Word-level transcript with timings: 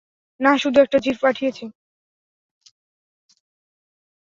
নাহ, 0.39 0.55
শুধু 0.57 0.77
একটা 0.81 0.97
জিফ 0.97 1.17
পাঠিয়েছি। 1.21 1.65